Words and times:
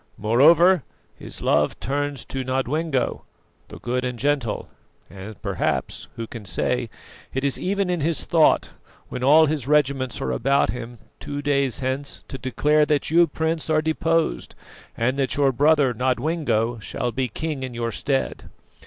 Moreover 0.17 0.81
his 1.15 1.43
love 1.43 1.79
turns 1.79 2.25
to 2.25 2.43
Nodwengo, 2.43 3.21
the 3.67 3.77
good 3.77 4.03
and 4.03 4.17
gentle; 4.17 4.67
and 5.11 5.39
perhaps 5.43 6.07
who 6.15 6.25
can 6.25 6.43
say? 6.43 6.89
it 7.35 7.43
is 7.43 7.59
even 7.59 7.87
in 7.87 8.01
his 8.01 8.23
thought, 8.23 8.71
when 9.09 9.23
all 9.23 9.45
his 9.45 9.67
regiments 9.67 10.19
are 10.19 10.31
about 10.31 10.71
him 10.71 10.97
two 11.19 11.39
days 11.43 11.81
hence, 11.81 12.23
to 12.29 12.39
declare 12.39 12.83
that 12.87 13.11
you, 13.11 13.27
Prince, 13.27 13.69
are 13.69 13.79
deposed, 13.83 14.55
and 14.97 15.19
that 15.19 15.35
your 15.35 15.51
brother, 15.51 15.93
Nodwengo, 15.93 16.79
shall 16.79 17.11
be 17.11 17.27
king 17.27 17.61
in 17.61 17.75
your 17.75 17.91
stead. 17.91 18.49